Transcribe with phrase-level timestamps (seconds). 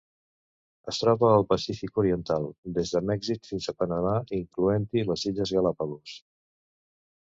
[0.91, 6.21] Es troba al Pacífic oriental: des de Mèxic fins a Panamà, incloent-hi les illes Galápagos.